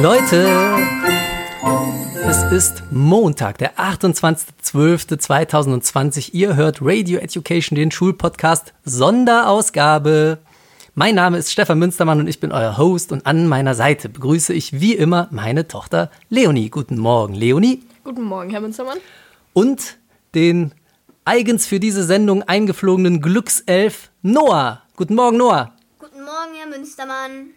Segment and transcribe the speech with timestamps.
[0.00, 0.46] Leute,
[2.28, 3.76] es ist Montag, der
[4.72, 6.30] 28.12.2020.
[6.32, 10.38] Ihr hört Radio Education, den Schulpodcast Sonderausgabe.
[10.94, 14.52] Mein Name ist Stefan Münstermann und ich bin euer Host und an meiner Seite begrüße
[14.52, 16.68] ich wie immer meine Tochter Leonie.
[16.68, 17.82] Guten Morgen, Leonie.
[18.04, 18.98] Guten Morgen, Herr Münstermann.
[19.54, 19.96] Und
[20.34, 20.72] den
[21.24, 24.82] eigens für diese Sendung eingeflogenen Glückself Noah.
[24.96, 25.72] Guten Morgen, Noah.
[25.98, 27.50] Guten Morgen, Herr Münstermann.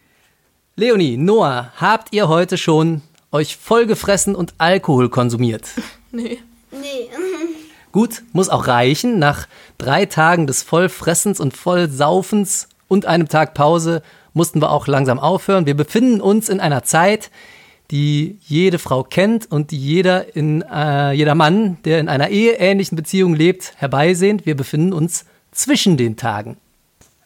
[0.75, 3.01] Leonie, Noah, habt ihr heute schon
[3.31, 5.67] euch vollgefressen und Alkohol konsumiert?
[6.13, 6.39] Nee.
[7.91, 9.19] Gut, muss auch reichen.
[9.19, 9.47] Nach
[9.77, 14.01] drei Tagen des Vollfressens und Vollsaufens und einem Tag Pause
[14.33, 15.65] mussten wir auch langsam aufhören.
[15.65, 17.31] Wir befinden uns in einer Zeit,
[17.91, 22.95] die jede Frau kennt und die jeder, in, äh, jeder Mann, der in einer eheähnlichen
[22.95, 24.45] Beziehung lebt, herbeisehnt.
[24.45, 26.57] Wir befinden uns zwischen den Tagen.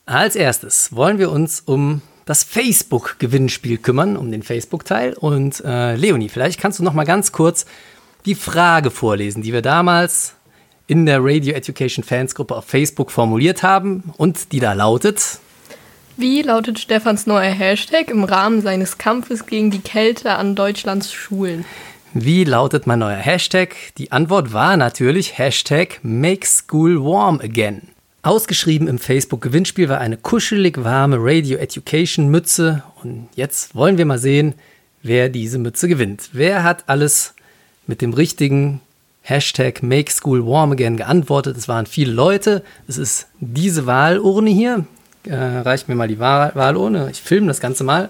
[0.08, 5.14] Als erstes wollen wir uns um das Facebook-Gewinnspiel kümmern, um den Facebook-Teil.
[5.14, 7.68] Und äh, Leonie, vielleicht kannst du noch mal ganz kurz
[8.26, 10.34] die Frage vorlesen, die wir damals
[10.88, 15.40] in der Radio Education Fans-Gruppe auf Facebook formuliert haben und die da lautet.
[16.18, 21.66] Wie lautet Stefans neuer Hashtag im Rahmen seines Kampfes gegen die Kälte an Deutschlands Schulen?
[22.14, 23.76] Wie lautet mein neuer Hashtag?
[23.98, 27.90] Die Antwort war natürlich Hashtag Make School Warm Again.
[28.22, 32.84] Ausgeschrieben im Facebook-Gewinnspiel war eine kuschelig warme Radio Education Mütze.
[33.04, 34.54] Und jetzt wollen wir mal sehen,
[35.04, 36.30] wer diese Mütze gewinnt.
[36.32, 37.36] Wer hat alles
[37.86, 38.80] mit dem richtigen
[39.28, 41.58] Hashtag Make School Warm Again geantwortet?
[41.58, 42.62] Es waren viele Leute.
[42.88, 44.86] Es ist diese Wahlurne hier.
[45.24, 47.10] Äh, reicht mir mal die Wahl Wahlurne.
[47.12, 48.10] Ich filme das Ganze mal.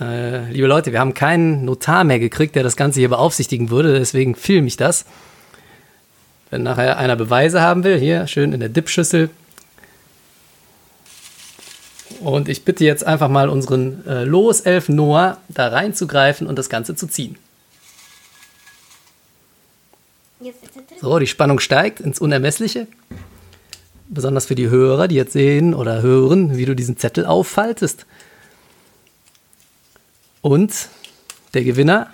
[0.00, 3.98] Äh, liebe Leute, wir haben keinen Notar mehr gekriegt, der das Ganze hier beaufsichtigen würde.
[3.98, 5.04] Deswegen filme ich das.
[6.48, 9.28] Wenn nachher einer Beweise haben will, hier schön in der Dipschüssel.
[12.20, 16.94] Und ich bitte jetzt einfach mal unseren äh, Loself Noah da reinzugreifen und das Ganze
[16.94, 17.36] zu ziehen.
[21.04, 22.86] So, die Spannung steigt ins Unermessliche.
[24.08, 28.06] Besonders für die Hörer, die jetzt sehen oder hören, wie du diesen Zettel auffaltest.
[30.40, 30.88] Und
[31.52, 32.06] der Gewinner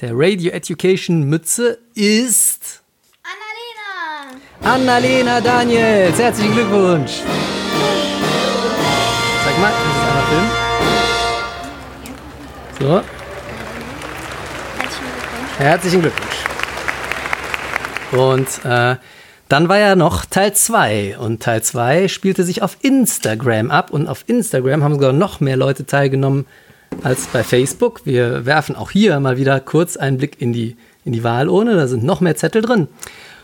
[0.00, 2.82] der Radio Education Mütze ist
[4.62, 7.22] Annalena Daniels, herzlichen Glückwunsch.
[9.44, 10.48] Sag mal, das ist einmal Film.
[12.78, 13.02] So.
[15.58, 16.29] Herzlichen Glückwunsch.
[18.12, 18.96] Und äh,
[19.48, 24.06] dann war ja noch Teil 2 und Teil 2 spielte sich auf Instagram ab und
[24.06, 26.46] auf Instagram haben sogar noch mehr Leute teilgenommen
[27.02, 28.02] als bei Facebook.
[28.04, 31.88] Wir werfen auch hier mal wieder kurz einen Blick in die, in die Wahlurne, da
[31.88, 32.88] sind noch mehr Zettel drin.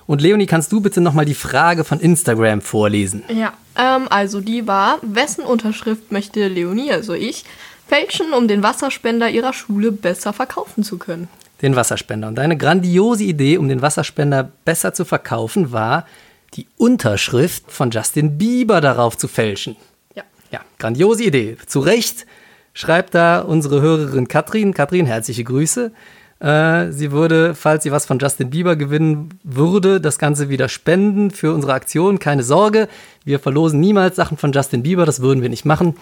[0.07, 3.25] Und Leonie, kannst du bitte nochmal die Frage von Instagram vorlesen?
[3.29, 7.45] Ja, ähm, also die war, wessen Unterschrift möchte Leonie, also ich,
[7.89, 11.29] fälschen, um den Wasserspender ihrer Schule besser verkaufen zu können?
[11.63, 12.29] Den Wasserspender.
[12.29, 16.07] Und deine grandiose Idee, um den Wasserspender besser zu verkaufen, war,
[16.55, 19.77] die Unterschrift von Justin Bieber darauf zu fälschen.
[20.15, 20.23] Ja.
[20.51, 21.57] Ja, grandiose Idee.
[21.67, 22.27] Zu Recht
[22.75, 24.75] schreibt da unsere Hörerin Katrin.
[24.75, 25.93] Katrin, herzliche Grüße.
[26.39, 31.31] Äh, sie würde, falls sie was von Justin Bieber gewinnen würde, das Ganze wieder spenden
[31.31, 32.19] für unsere Aktion.
[32.19, 32.89] Keine Sorge,
[33.25, 35.97] wir verlosen niemals Sachen von Justin Bieber, das würden wir nicht machen.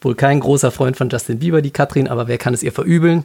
[0.00, 3.24] Wohl kein großer Freund von Justin Bieber, die Katrin, aber wer kann es ihr verübeln?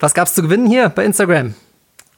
[0.00, 1.54] Was gab es zu gewinnen hier bei Instagram?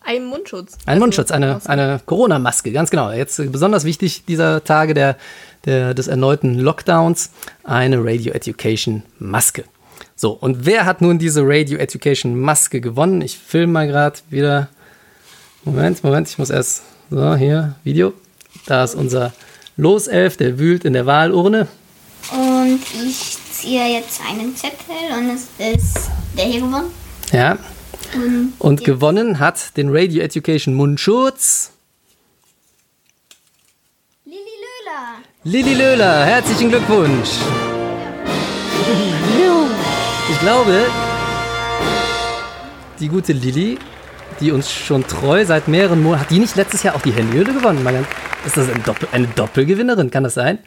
[0.03, 0.75] Ein Mundschutz.
[0.85, 3.11] Ein also, Mundschutz, eine, eine Corona-Maske, ganz genau.
[3.11, 5.17] Jetzt besonders wichtig dieser Tage der,
[5.65, 7.31] der, des erneuten Lockdowns,
[7.65, 9.65] eine Radio Education Maske.
[10.15, 13.23] So, und wer hat nun diese Radio Education Maske gewonnen?
[13.23, 14.69] Ich filme mal gerade wieder.
[15.65, 16.83] Moment, Moment, ich muss erst.
[17.11, 18.13] So, hier, Video.
[18.67, 19.33] Da ist unser
[19.77, 21.67] Loself, der wühlt in der Wahlurne.
[22.31, 26.91] Und ich ziehe jetzt einen Zettel und es ist der hier gewonnen.
[27.33, 27.59] Ja.
[28.15, 31.73] Und, und gewonnen hat den Radio Education Mundschutz.
[34.25, 35.19] Lili Löhler.
[35.45, 37.31] Lili Löhler, herzlichen Glückwunsch.
[40.31, 40.87] Ich glaube,
[42.99, 43.79] die gute Lilly,
[44.41, 47.53] die uns schon treu seit mehreren Monaten, hat die nicht letztes Jahr auch die Handyhöhle
[47.53, 48.07] gewonnen?
[48.45, 50.11] Ist das eine, Doppel, eine Doppelgewinnerin?
[50.11, 50.59] Kann das sein?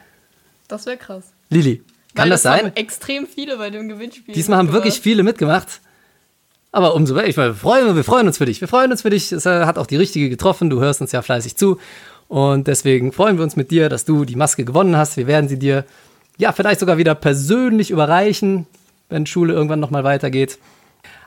[0.68, 1.24] Das wäre krass.
[1.50, 1.82] Lilly,
[2.14, 2.76] kann Weil das, das sein?
[2.76, 4.34] Extrem viele bei dem Gewinnspiel.
[4.34, 5.80] Diesmal haben wirklich viele mitgemacht.
[6.74, 8.60] Aber umso mehr, ich meine, wir freuen, wir freuen uns für dich.
[8.60, 9.30] Wir freuen uns für dich.
[9.30, 10.70] Es äh, hat auch die richtige getroffen.
[10.70, 11.78] Du hörst uns ja fleißig zu.
[12.26, 15.16] Und deswegen freuen wir uns mit dir, dass du die Maske gewonnen hast.
[15.16, 15.84] Wir werden sie dir
[16.36, 18.66] ja vielleicht sogar wieder persönlich überreichen,
[19.08, 20.58] wenn Schule irgendwann nochmal weitergeht.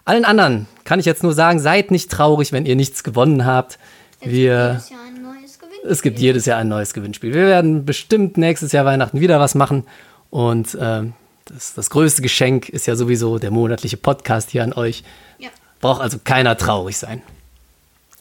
[0.03, 3.79] Allen anderen kann ich jetzt nur sagen, seid nicht traurig, wenn ihr nichts gewonnen habt.
[4.19, 5.91] Wir, Jedes Jahr ein neues Gewinnspiel.
[5.91, 7.33] es gibt jedes Jahr ein neues Gewinnspiel.
[7.33, 9.85] Wir werden bestimmt nächstes Jahr Weihnachten wieder was machen.
[10.29, 11.13] Und ähm,
[11.49, 15.03] das, das größte Geschenk ist ja sowieso der monatliche Podcast hier an euch.
[15.39, 15.49] Ja.
[15.79, 17.21] Braucht also keiner traurig sein.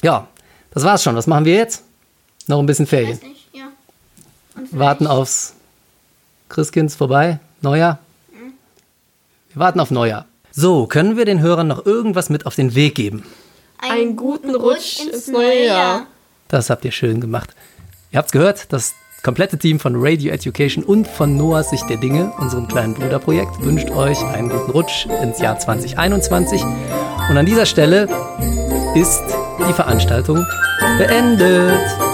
[0.03, 0.29] Ja,
[0.73, 1.17] das war's schon.
[1.17, 1.83] Was machen wir jetzt?
[2.47, 3.13] Noch ein bisschen Ferien.
[3.13, 3.69] Weiß nicht, ja.
[4.55, 5.55] Und Warten aufs
[6.49, 7.41] Christkinds vorbei?
[7.63, 7.99] Neujahr?
[9.53, 10.27] Wir warten auf Neujahr.
[10.53, 13.25] So, können wir den Hörern noch irgendwas mit auf den Weg geben?
[13.79, 16.07] Einen guten Rutsch ins neue Jahr.
[16.49, 17.55] Das habt ihr schön gemacht.
[18.13, 18.95] Ihr habt's gehört, das
[19.27, 23.91] komplette Team von Radio Education und von Noahs Sicht der Dinge, unserem kleinen Bruderprojekt, wünscht
[23.91, 26.63] euch einen guten Rutsch ins Jahr 2021.
[26.63, 28.09] Und an dieser Stelle
[28.95, 29.25] ist
[29.69, 30.47] die Veranstaltung
[30.97, 32.06] beendet.